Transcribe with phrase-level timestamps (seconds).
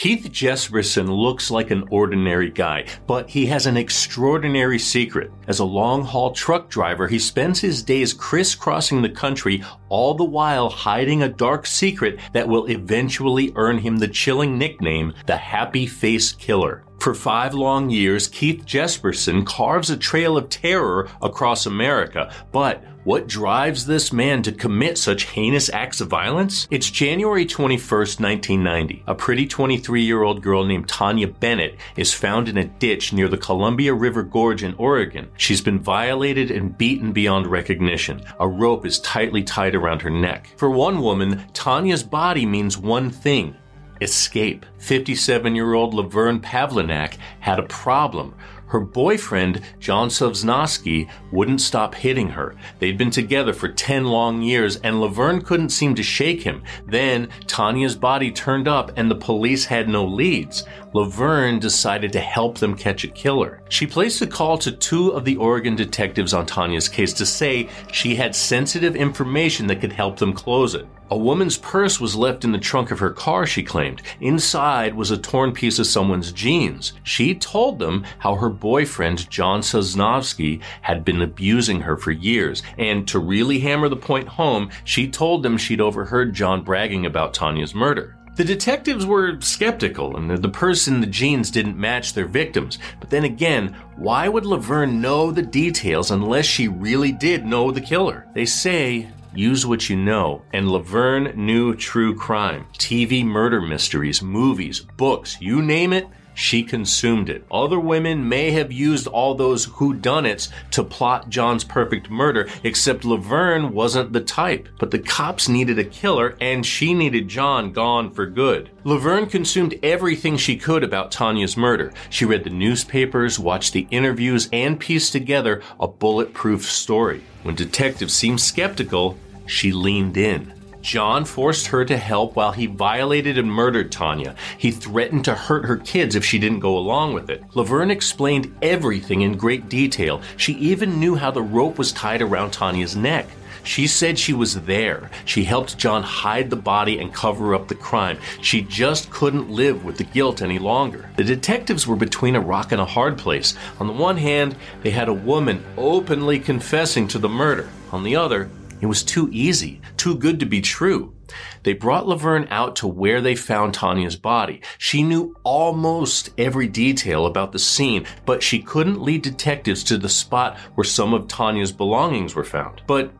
[0.00, 5.30] Keith Jesperson looks like an ordinary guy, but he has an extraordinary secret.
[5.46, 10.24] As a long haul truck driver, he spends his days crisscrossing the country, all the
[10.24, 15.86] while hiding a dark secret that will eventually earn him the chilling nickname, the Happy
[15.86, 16.82] Face Killer.
[17.00, 23.26] For five long years, Keith Jesperson carves a trail of terror across America, but what
[23.26, 26.68] drives this man to commit such heinous acts of violence?
[26.70, 29.02] It's January 21st, 1990.
[29.06, 33.28] A pretty 23 year old girl named Tanya Bennett is found in a ditch near
[33.28, 35.30] the Columbia River Gorge in Oregon.
[35.38, 38.20] She's been violated and beaten beyond recognition.
[38.38, 40.52] A rope is tightly tied around her neck.
[40.58, 43.56] For one woman, Tanya's body means one thing
[44.00, 44.66] escape.
[44.78, 48.34] 57 year old Laverne Pavlinac had a problem.
[48.70, 52.54] Her boyfriend, John Sosnovske, wouldn't stop hitting her.
[52.78, 56.62] They'd been together for 10 long years and Laverne couldn't seem to shake him.
[56.86, 60.64] Then Tanya's body turned up and the police had no leads.
[60.92, 63.62] Laverne decided to help them catch a killer.
[63.68, 67.68] She placed a call to two of the Oregon detectives on Tanya's case to say
[67.92, 70.86] she had sensitive information that could help them close it.
[71.12, 74.00] A woman's purse was left in the trunk of her car, she claimed.
[74.20, 76.92] Inside was a torn piece of someone's jeans.
[77.02, 82.62] She told them how her boyfriend, John Sosnovske, had been abusing her for years.
[82.78, 87.34] And to really hammer the point home, she told them she'd overheard John bragging about
[87.34, 88.16] Tanya's murder.
[88.36, 92.78] The detectives were skeptical, and the person and the jeans didn't match their victims.
[92.98, 97.80] But then again, why would Laverne know the details unless she really did know the
[97.80, 98.26] killer?
[98.34, 102.66] They say use what you know, and Laverne knew true crime.
[102.78, 106.06] TV murder mysteries, movies, books, you name it,
[106.40, 107.44] she consumed it.
[107.50, 113.74] Other women may have used all those whodunits to plot John's perfect murder, except Laverne
[113.74, 114.66] wasn't the type.
[114.78, 118.70] But the cops needed a killer, and she needed John gone for good.
[118.84, 121.92] Laverne consumed everything she could about Tanya's murder.
[122.08, 127.22] She read the newspapers, watched the interviews, and pieced together a bulletproof story.
[127.42, 130.59] When detectives seemed skeptical, she leaned in.
[130.82, 134.34] John forced her to help while he violated and murdered Tanya.
[134.56, 137.42] He threatened to hurt her kids if she didn't go along with it.
[137.54, 140.22] Laverne explained everything in great detail.
[140.36, 143.26] She even knew how the rope was tied around Tanya's neck.
[143.62, 145.10] She said she was there.
[145.24, 148.18] She helped John hide the body and cover up the crime.
[148.40, 151.10] She just couldn't live with the guilt any longer.
[151.16, 153.54] The detectives were between a rock and a hard place.
[153.78, 157.68] On the one hand, they had a woman openly confessing to the murder.
[157.92, 158.48] On the other,
[158.80, 161.14] it was too easy, too good to be true.
[161.62, 164.62] They brought Laverne out to where they found Tanya's body.
[164.78, 170.08] She knew almost every detail about the scene, but she couldn't lead detectives to the
[170.08, 172.82] spot where some of Tanya's belongings were found.
[172.86, 173.12] But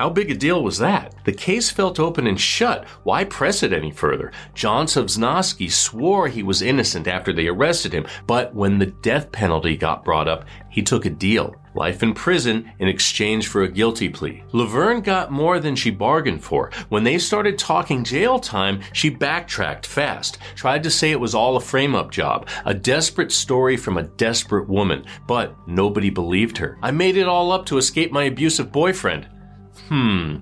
[0.00, 1.14] how big a deal was that?
[1.26, 2.86] The case felt open and shut.
[3.02, 4.32] Why press it any further?
[4.54, 9.76] John Sosnovske swore he was innocent after they arrested him, but when the death penalty
[9.76, 11.54] got brought up, he took a deal.
[11.74, 14.42] Life in prison in exchange for a guilty plea.
[14.52, 16.70] Laverne got more than she bargained for.
[16.88, 21.58] When they started talking jail time, she backtracked fast, tried to say it was all
[21.58, 26.78] a frame up job, a desperate story from a desperate woman, but nobody believed her.
[26.82, 29.28] I made it all up to escape my abusive boyfriend.
[29.90, 30.36] Hmm,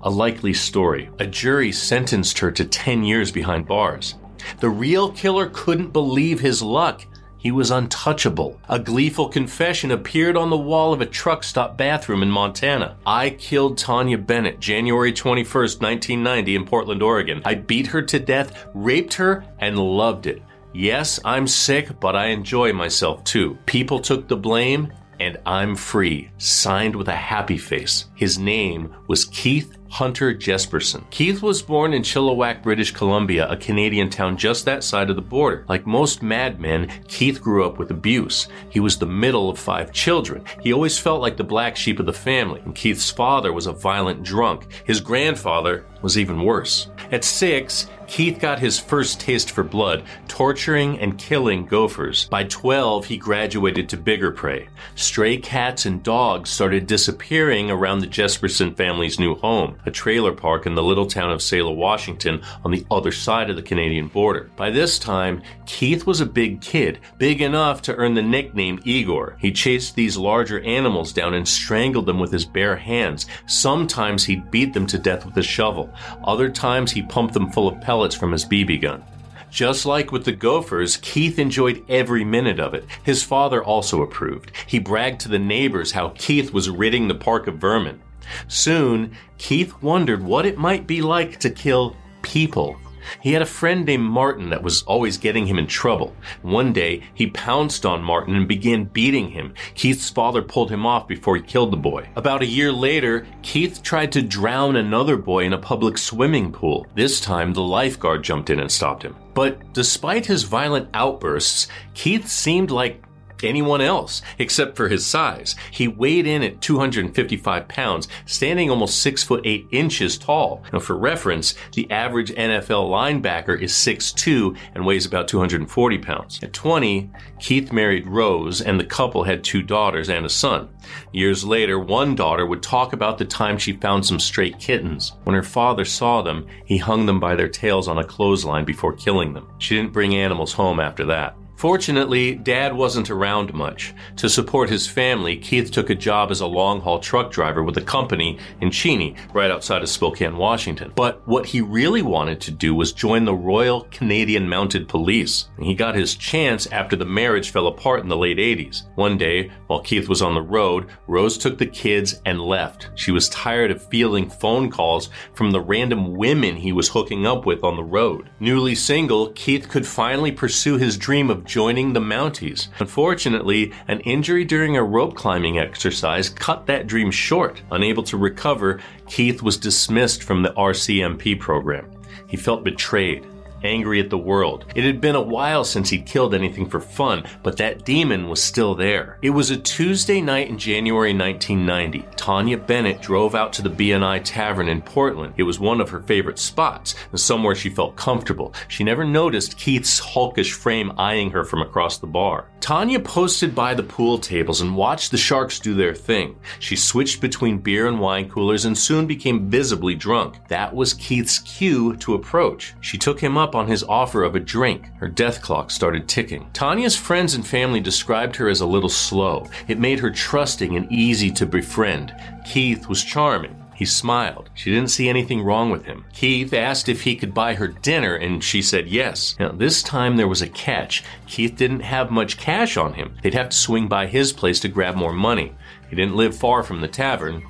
[0.00, 1.10] a likely story.
[1.18, 4.14] A jury sentenced her to 10 years behind bars.
[4.60, 7.04] The real killer couldn't believe his luck.
[7.36, 8.58] He was untouchable.
[8.70, 12.96] A gleeful confession appeared on the wall of a truck stop bathroom in Montana.
[13.04, 17.42] I killed Tanya Bennett January 21st, 1990 in Portland, Oregon.
[17.44, 20.42] I beat her to death, raped her, and loved it.
[20.72, 23.58] Yes, I'm sick, but I enjoy myself too.
[23.66, 24.90] People took the blame,
[25.20, 28.06] and I'm free, signed with a happy face.
[28.14, 31.08] His name was Keith Hunter Jesperson.
[31.10, 35.22] Keith was born in Chilliwack, British Columbia, a Canadian town just that side of the
[35.22, 35.64] border.
[35.68, 38.48] Like most madmen, Keith grew up with abuse.
[38.68, 40.44] He was the middle of five children.
[40.60, 43.72] He always felt like the black sheep of the family, and Keith's father was a
[43.72, 44.66] violent drunk.
[44.84, 46.88] His grandfather was even worse.
[47.10, 52.28] At six, Keith got his first taste for blood, torturing and killing gophers.
[52.28, 54.68] By 12, he graduated to bigger prey.
[54.94, 60.66] Stray cats and dogs started disappearing around the Jesperson family's new home, a trailer park
[60.66, 64.50] in the little town of Selah, Washington, on the other side of the Canadian border.
[64.56, 69.36] By this time, Keith was a big kid, big enough to earn the nickname Igor.
[69.40, 73.26] He chased these larger animals down and strangled them with his bare hands.
[73.46, 75.92] Sometimes he'd beat them to death with a shovel.
[76.24, 79.04] Other times he pumped them full of pellets from his BB gun.
[79.50, 82.84] Just like with the Gophers, Keith enjoyed every minute of it.
[83.04, 84.52] His father also approved.
[84.66, 88.02] He bragged to the neighbors how Keith was ridding the park of vermin.
[88.48, 92.76] Soon, Keith wondered what it might be like to kill people.
[93.20, 96.14] He had a friend named Martin that was always getting him in trouble.
[96.42, 99.54] One day, he pounced on Martin and began beating him.
[99.74, 102.08] Keith's father pulled him off before he killed the boy.
[102.16, 106.86] About a year later, Keith tried to drown another boy in a public swimming pool.
[106.94, 109.16] This time, the lifeguard jumped in and stopped him.
[109.34, 113.02] But despite his violent outbursts, Keith seemed like
[113.44, 115.54] anyone else except for his size.
[115.70, 120.62] He weighed in at 255 pounds, standing almost 6 foot 8 inches tall.
[120.72, 126.42] Now for reference, the average NFL linebacker is 6'2 and weighs about 240 pounds.
[126.42, 130.68] At 20, Keith married Rose and the couple had two daughters and a son.
[131.12, 135.12] Years later, one daughter would talk about the time she found some stray kittens.
[135.24, 138.92] When her father saw them, he hung them by their tails on a clothesline before
[138.92, 139.48] killing them.
[139.58, 141.36] She didn't bring animals home after that.
[141.56, 143.94] Fortunately, Dad wasn't around much.
[144.16, 147.78] To support his family, Keith took a job as a long haul truck driver with
[147.78, 150.92] a company in Cheney, right outside of Spokane, Washington.
[150.94, 155.48] But what he really wanted to do was join the Royal Canadian Mounted Police.
[155.58, 158.82] He got his chance after the marriage fell apart in the late 80s.
[158.94, 162.90] One day, while Keith was on the road, Rose took the kids and left.
[162.96, 167.46] She was tired of fielding phone calls from the random women he was hooking up
[167.46, 168.28] with on the road.
[168.40, 172.68] Newly single, Keith could finally pursue his dream of joining the Mounties.
[172.78, 177.62] Unfortunately, an injury during a rope climbing exercise cut that dream short.
[177.70, 181.90] Unable to recover, Keith was dismissed from the RCMP program.
[182.28, 183.26] He felt betrayed
[183.64, 184.64] angry at the world.
[184.74, 188.42] It had been a while since he'd killed anything for fun, but that demon was
[188.42, 189.18] still there.
[189.22, 192.15] It was a Tuesday night in January 1990.
[192.26, 195.34] Tanya Bennett drove out to the BNI Tavern in Portland.
[195.36, 198.52] It was one of her favorite spots, and somewhere she felt comfortable.
[198.66, 202.48] She never noticed Keith's hulkish frame eyeing her from across the bar.
[202.58, 206.34] Tanya posted by the pool tables and watched the sharks do their thing.
[206.58, 210.34] She switched between beer and wine coolers and soon became visibly drunk.
[210.48, 212.74] That was Keith's cue to approach.
[212.80, 214.90] She took him up on his offer of a drink.
[214.96, 216.50] Her death clock started ticking.
[216.52, 219.46] Tanya's friends and family described her as a little slow.
[219.68, 222.14] It made her trusting and easy to befriend.
[222.44, 223.62] Keith was charming.
[223.76, 224.48] He smiled.
[224.54, 226.06] She didn't see anything wrong with him.
[226.14, 229.36] Keith asked if he could buy her dinner, and she said yes.
[229.38, 231.04] Now, this time there was a catch.
[231.26, 233.14] Keith didn't have much cash on him.
[233.22, 235.54] They'd have to swing by his place to grab more money.
[235.90, 237.42] He didn't live far from the tavern.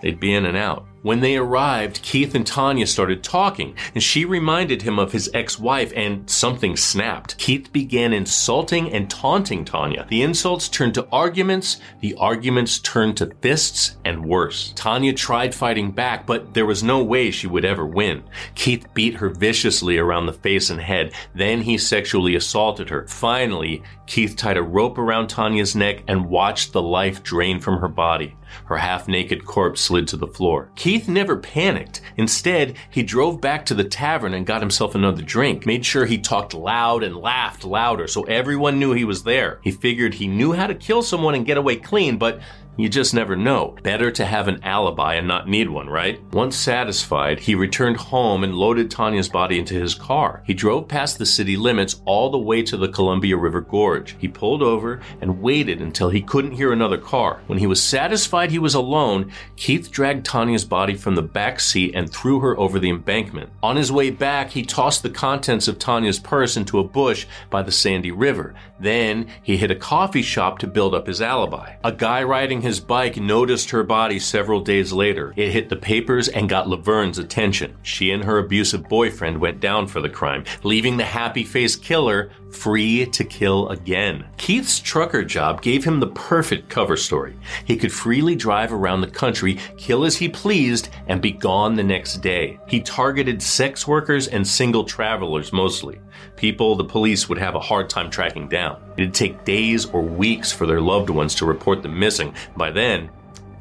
[0.00, 0.86] They'd be in and out.
[1.04, 5.92] When they arrived, Keith and Tanya started talking, and she reminded him of his ex-wife,
[5.94, 7.36] and something snapped.
[7.36, 10.06] Keith began insulting and taunting Tanya.
[10.08, 14.72] The insults turned to arguments, the arguments turned to fists, and worse.
[14.76, 18.22] Tanya tried fighting back, but there was no way she would ever win.
[18.54, 23.06] Keith beat her viciously around the face and head, then he sexually assaulted her.
[23.08, 27.88] Finally, Keith tied a rope around Tanya's neck and watched the life drain from her
[27.88, 28.36] body.
[28.66, 30.70] Her half naked corpse slid to the floor.
[30.76, 32.00] Keith never panicked.
[32.16, 36.18] Instead, he drove back to the tavern and got himself another drink, made sure he
[36.18, 39.58] talked loud and laughed louder so everyone knew he was there.
[39.62, 42.40] He figured he knew how to kill someone and get away clean, but
[42.76, 43.76] you just never know.
[43.82, 46.20] Better to have an alibi and not need one, right?
[46.32, 50.42] Once satisfied, he returned home and loaded Tanya's body into his car.
[50.46, 54.16] He drove past the city limits all the way to the Columbia River Gorge.
[54.18, 57.40] He pulled over and waited until he couldn't hear another car.
[57.46, 61.94] When he was satisfied he was alone, Keith dragged Tanya's body from the back seat
[61.94, 63.50] and threw her over the embankment.
[63.62, 67.62] On his way back, he tossed the contents of Tanya's purse into a bush by
[67.62, 68.54] the Sandy River.
[68.78, 71.74] Then he hit a coffee shop to build up his alibi.
[71.84, 75.32] A guy riding his bike noticed her body several days later.
[75.36, 77.76] It hit the papers and got Laverne's attention.
[77.82, 82.30] She and her abusive boyfriend went down for the crime, leaving the happy faced killer
[82.50, 84.24] free to kill again.
[84.36, 87.36] Keith's trucker job gave him the perfect cover story.
[87.64, 91.82] He could freely drive around the country, kill as he pleased, and be gone the
[91.82, 92.58] next day.
[92.68, 95.98] He targeted sex workers and single travelers mostly.
[96.36, 98.82] People the police would have a hard time tracking down.
[98.96, 102.34] It'd take days or weeks for their loved ones to report them missing.
[102.56, 103.10] By then,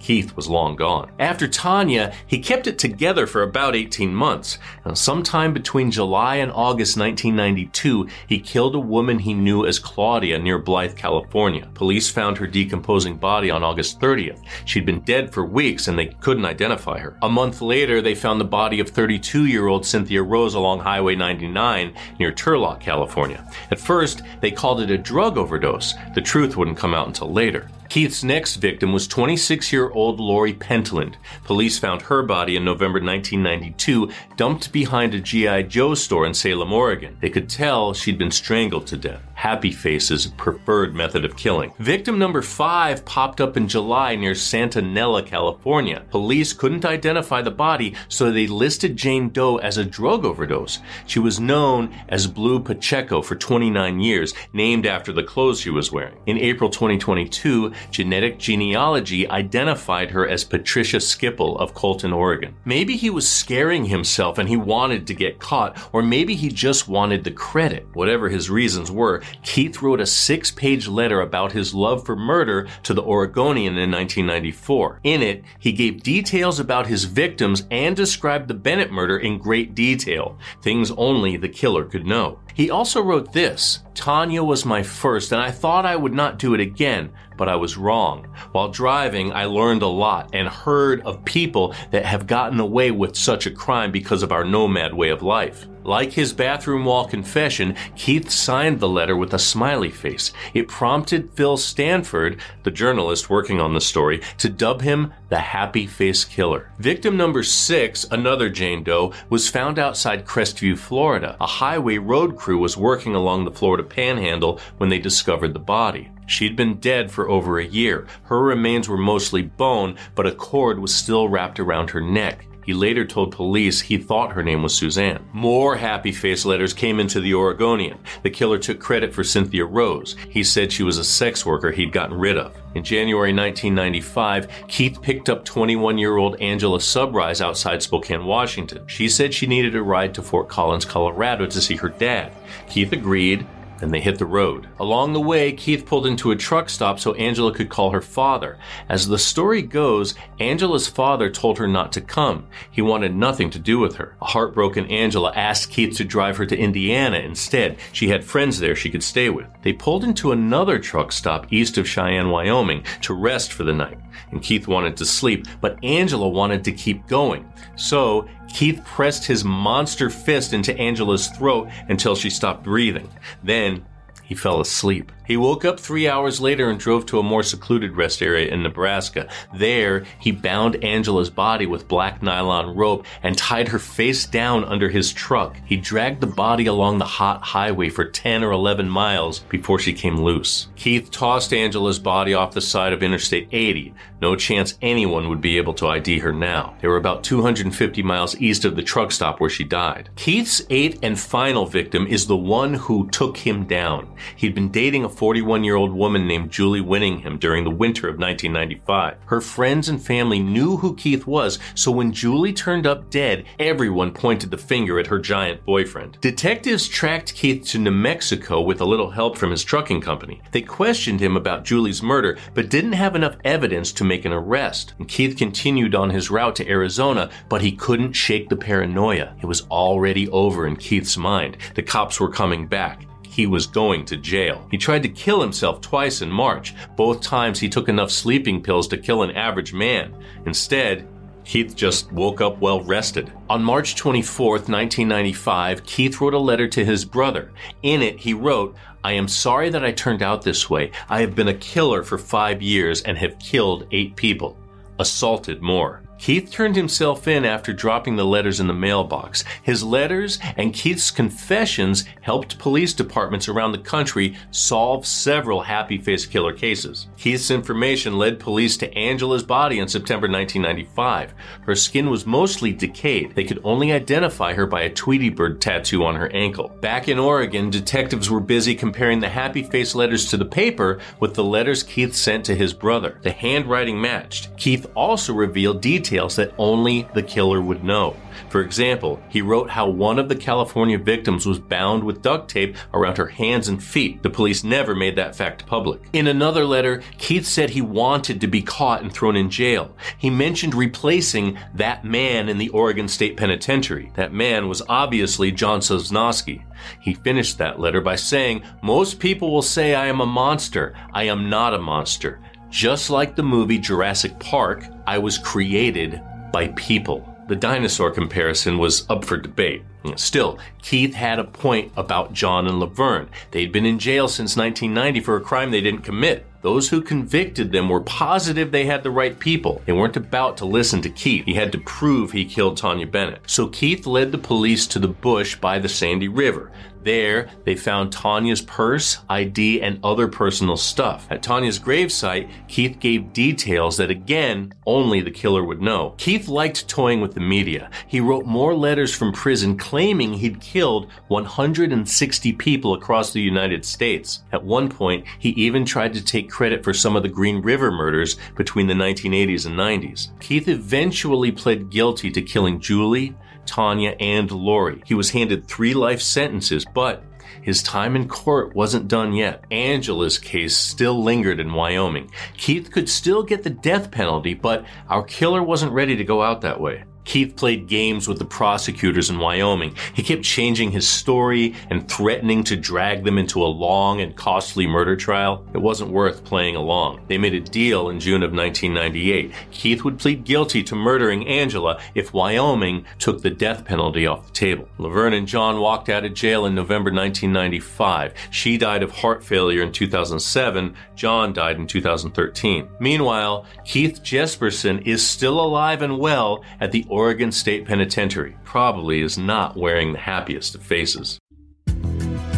[0.03, 1.09] Keith was long gone.
[1.17, 4.59] After Tanya, he kept it together for about 18 months.
[4.85, 10.39] Now, sometime between July and August 1992, he killed a woman he knew as Claudia
[10.39, 11.69] near Blythe, California.
[11.73, 14.43] Police found her decomposing body on August 30th.
[14.65, 17.17] She'd been dead for weeks and they couldn't identify her.
[17.21, 21.15] A month later, they found the body of 32 year old Cynthia Rose along Highway
[21.15, 23.49] 99 near Turlock, California.
[23.71, 25.93] At first, they called it a drug overdose.
[26.13, 27.69] The truth wouldn't come out until later.
[27.93, 31.15] Keith's next victim was 26 year old Lori Pentland.
[31.43, 35.61] Police found her body in November 1992, dumped behind a G.I.
[35.61, 37.17] Joe store in Salem, Oregon.
[37.21, 39.21] They could tell she'd been strangled to death.
[39.43, 41.73] Happy Face's preferred method of killing.
[41.77, 46.05] Victim number five popped up in July near Santa Nella, California.
[46.11, 50.79] Police couldn't identify the body, so they listed Jane Doe as a drug overdose.
[51.07, 55.91] She was known as Blue Pacheco for 29 years, named after the clothes she was
[55.91, 56.15] wearing.
[56.25, 62.55] In April 2022, genetic genealogy identified her as Patricia Skiple of Colton, Oregon.
[62.63, 66.87] Maybe he was scaring himself and he wanted to get caught, or maybe he just
[66.87, 67.85] wanted the credit.
[67.91, 72.67] Whatever his reasons were, Keith wrote a six page letter about his love for murder
[72.83, 74.99] to the Oregonian in 1994.
[75.03, 79.73] In it, he gave details about his victims and described the Bennett murder in great
[79.73, 82.39] detail, things only the killer could know.
[82.53, 86.53] He also wrote this Tanya was my first, and I thought I would not do
[86.53, 88.27] it again, but I was wrong.
[88.51, 93.15] While driving, I learned a lot and heard of people that have gotten away with
[93.15, 95.67] such a crime because of our nomad way of life.
[95.83, 100.31] Like his bathroom wall confession, Keith signed the letter with a smiley face.
[100.53, 105.85] It prompted Phil Stanford, the journalist working on the story, to dub him the Happy
[105.85, 106.71] Face Killer.
[106.79, 111.35] Victim number six, another Jane Doe, was found outside Crestview, Florida.
[111.41, 116.09] A highway road crew was working along the Florida panhandle when they discovered the body.
[116.25, 118.07] She'd been dead for over a year.
[118.23, 122.47] Her remains were mostly bone, but a cord was still wrapped around her neck.
[122.65, 125.25] He later told police he thought her name was Suzanne.
[125.33, 127.97] More happy face letters came into the Oregonian.
[128.23, 130.15] The killer took credit for Cynthia Rose.
[130.29, 132.55] He said she was a sex worker he'd gotten rid of.
[132.75, 138.87] In January 1995, Keith picked up 21 year old Angela Subrize outside Spokane, Washington.
[138.87, 142.31] She said she needed a ride to Fort Collins, Colorado to see her dad.
[142.69, 143.45] Keith agreed,
[143.83, 144.69] and they hit the road.
[144.79, 148.57] Along the way, Keith pulled into a truck stop so Angela could call her father.
[148.87, 152.47] As the story goes, Angela's father told her not to come.
[152.71, 154.15] He wanted nothing to do with her.
[154.21, 157.77] A heartbroken Angela asked Keith to drive her to Indiana instead.
[157.91, 159.47] She had friends there she could stay with.
[159.63, 163.97] They pulled into another truck stop east of Cheyenne, Wyoming to rest for the night.
[164.31, 167.51] And Keith wanted to sleep, but Angela wanted to keep going.
[167.75, 173.09] So Keith pressed his monster fist into Angela's throat until she stopped breathing.
[173.43, 173.85] Then
[174.23, 175.11] he fell asleep.
[175.25, 178.63] He woke up three hours later and drove to a more secluded rest area in
[178.63, 179.29] Nebraska.
[179.53, 184.89] There, he bound Angela's body with black nylon rope and tied her face down under
[184.89, 185.57] his truck.
[185.65, 189.93] He dragged the body along the hot highway for 10 or 11 miles before she
[189.93, 190.67] came loose.
[190.75, 193.93] Keith tossed Angela's body off the side of Interstate 80.
[194.21, 196.75] No chance anyone would be able to ID her now.
[196.81, 200.09] They were about 250 miles east of the truck stop where she died.
[200.15, 204.13] Keith's eighth and final victim is the one who took him down.
[204.35, 208.17] He'd been dating a 41 year old woman named Julie Winningham during the winter of
[208.17, 209.17] 1995.
[209.25, 214.11] Her friends and family knew who Keith was, so when Julie turned up dead, everyone
[214.11, 216.17] pointed the finger at her giant boyfriend.
[216.21, 220.41] Detectives tracked Keith to New Mexico with a little help from his trucking company.
[220.51, 224.93] They questioned him about Julie's murder, but didn't have enough evidence to make an arrest.
[224.97, 229.35] And Keith continued on his route to Arizona, but he couldn't shake the paranoia.
[229.41, 231.57] It was already over in Keith's mind.
[231.75, 234.67] The cops were coming back he was going to jail.
[234.69, 236.75] He tried to kill himself twice in March.
[236.95, 240.15] Both times he took enough sleeping pills to kill an average man.
[240.45, 241.07] Instead,
[241.43, 243.33] Keith just woke up well rested.
[243.49, 247.51] On March 24, 1995, Keith wrote a letter to his brother.
[247.81, 250.91] In it, he wrote, I am sorry that I turned out this way.
[251.09, 254.57] I have been a killer for five years and have killed eight people,
[254.99, 256.03] assaulted more.
[256.23, 259.43] Keith turned himself in after dropping the letters in the mailbox.
[259.61, 266.25] His letters and Keith's confessions helped police departments around the country solve several happy face
[266.25, 267.07] killer cases.
[267.17, 271.33] Keith's information led police to Angela's body in September 1995.
[271.63, 273.35] Her skin was mostly decayed.
[273.35, 276.69] They could only identify her by a Tweety bird tattoo on her ankle.
[276.79, 281.33] Back in Oregon, detectives were busy comparing the happy face letters to the paper with
[281.33, 283.19] the letters Keith sent to his brother.
[283.23, 284.55] The handwriting matched.
[284.55, 288.15] Keith also revealed details details that only the killer would know.
[288.49, 292.75] For example, he wrote how one of the California victims was bound with duct tape
[292.93, 294.21] around her hands and feet.
[294.21, 296.01] The police never made that fact public.
[296.13, 299.95] In another letter, Keith said he wanted to be caught and thrown in jail.
[300.17, 304.11] He mentioned replacing that man in the Oregon State Penitentiary.
[304.13, 306.63] That man was obviously John Sosnovske.
[307.01, 310.93] He finished that letter by saying, Most people will say I am a monster.
[311.11, 312.39] I am not a monster.
[312.73, 316.19] Just like the movie Jurassic Park, I was created
[316.51, 317.23] by people.
[317.47, 319.83] The dinosaur comparison was up for debate.
[320.15, 323.29] Still, Keith had a point about John and Laverne.
[323.51, 326.47] They'd been in jail since 1990 for a crime they didn't commit.
[326.63, 329.83] Those who convicted them were positive they had the right people.
[329.85, 331.45] They weren't about to listen to Keith.
[331.45, 333.41] He had to prove he killed Tanya Bennett.
[333.45, 336.71] So Keith led the police to the bush by the Sandy River.
[337.03, 341.27] There, they found Tanya's purse, ID, and other personal stuff.
[341.29, 346.15] At Tanya's gravesite, Keith gave details that, again, only the killer would know.
[346.17, 347.89] Keith liked toying with the media.
[348.07, 354.43] He wrote more letters from prison claiming he'd killed 160 people across the United States.
[354.51, 357.91] At one point, he even tried to take credit for some of the Green River
[357.91, 360.29] murders between the 1980s and 90s.
[360.39, 365.01] Keith eventually pled guilty to killing Julie, Tanya, and Lori.
[365.05, 367.23] He was handed three life sentences, but
[367.61, 369.63] his time in court wasn't done yet.
[369.71, 372.29] Angela's case still lingered in Wyoming.
[372.57, 376.61] Keith could still get the death penalty, but our killer wasn't ready to go out
[376.61, 377.03] that way.
[377.25, 379.95] Keith played games with the prosecutors in Wyoming.
[380.13, 384.87] He kept changing his story and threatening to drag them into a long and costly
[384.87, 385.65] murder trial.
[385.73, 387.21] It wasn't worth playing along.
[387.27, 389.51] They made a deal in June of 1998.
[389.71, 394.53] Keith would plead guilty to murdering Angela if Wyoming took the death penalty off the
[394.53, 394.87] table.
[394.97, 398.33] Laverne and John walked out of jail in November 1995.
[398.51, 400.95] She died of heart failure in 2007.
[401.15, 402.89] John died in 2013.
[402.99, 409.37] Meanwhile, Keith Jesperson is still alive and well at the Oregon State Penitentiary probably is
[409.37, 411.37] not wearing the happiest of faces.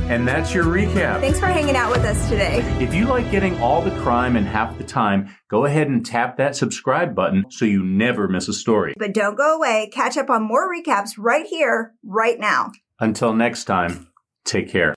[0.08, 1.20] And that's your recap.
[1.20, 2.60] Thanks for hanging out with us today.
[2.80, 6.38] If you like getting all the crime in half the time, go ahead and tap
[6.38, 8.94] that subscribe button so you never miss a story.
[8.98, 9.90] But don't go away.
[9.92, 12.72] Catch up on more recaps right here, right now.
[12.98, 14.08] Until next time,
[14.46, 14.95] take care.